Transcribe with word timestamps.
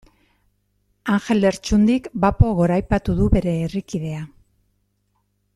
Anjel 1.15 1.41
Lertxundik 1.43 2.09
bapo 2.25 2.51
goraipatu 2.63 3.17
du 3.23 3.31
bere 3.39 3.57
herrikidea. 3.67 4.27